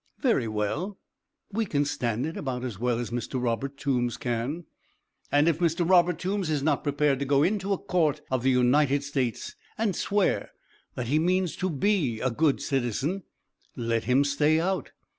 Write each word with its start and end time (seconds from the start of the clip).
"Very 0.19 0.47
well; 0.47 0.97
we 1.51 1.63
can 1.67 1.85
stand 1.85 2.25
it 2.25 2.35
about 2.35 2.63
as 2.63 2.79
well 2.79 2.97
as 2.97 3.11
Mr. 3.11 3.39
Robert 3.39 3.77
Toombs 3.77 4.17
can. 4.17 4.65
And 5.31 5.47
if 5.47 5.59
Mr. 5.59 5.87
Robert 5.87 6.17
Toombs 6.17 6.49
is 6.49 6.63
not 6.63 6.83
prepared 6.83 7.19
to 7.19 7.25
go 7.25 7.43
into 7.43 7.71
a 7.71 7.77
court 7.77 8.21
of 8.31 8.41
the 8.41 8.49
United 8.49 9.03
States 9.03 9.55
and 9.77 9.95
swear 9.95 10.53
that 10.95 11.05
he 11.05 11.19
means 11.19 11.55
to 11.57 11.69
be 11.69 12.19
a 12.19 12.31
good 12.31 12.63
citizen, 12.63 13.21
let 13.75 14.05
him 14.05 14.23
stay 14.23 14.59
out. 14.59 14.89